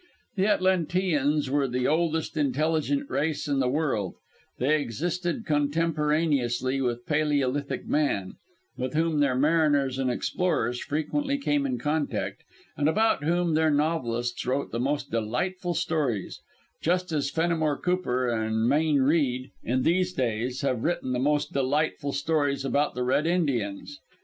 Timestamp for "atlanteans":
0.47-1.47